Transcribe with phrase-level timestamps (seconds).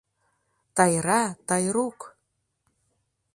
[0.75, 1.99] Тайра, Тайрук!..